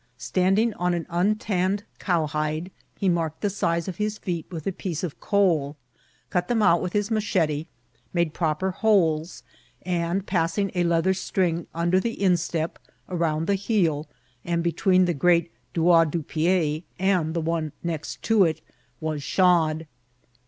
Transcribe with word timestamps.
Standing 0.17 0.73
on 0.73 0.95
an 0.95 1.05
untanned 1.11 1.83
cowhide, 1.99 2.71
he 2.97 3.07
marked 3.07 3.41
the 3.41 3.51
size 3.51 3.87
of 3.87 3.97
his 3.97 4.17
feet 4.17 4.47
with 4.49 4.65
a 4.65 4.71
piece^of 4.71 5.19
coal, 5.19 5.77
cut 6.31 6.47
them 6.47 6.63
out 6.63 6.81
with 6.81 6.93
his 6.93 7.09
XXTXMPORX 7.11 7.11
8S0BMAKINO. 7.11 7.17
5t 7.17 7.23
machete, 7.23 7.67
made 8.11 8.33
proper 8.33 8.71
holes, 8.71 9.43
and, 9.83 10.25
passing 10.25 10.71
a 10.73 10.83
leather 10.85 11.13
string 11.13 11.67
under 11.75 11.99
the 11.99 12.19
instep, 12.19 12.79
around 13.09 13.45
the 13.45 13.53
heel, 13.53 14.07
and 14.43 14.63
between 14.63 15.05
the 15.05 15.13
great 15.13 15.51
doigi 15.75 16.09
du 16.09 16.23
pied 16.23 16.83
and 16.97 17.35
the 17.35 17.41
one 17.41 17.71
next 17.83 18.23
to 18.23 18.43
it, 18.43 18.61
was 18.99 19.21
shod. 19.21 19.85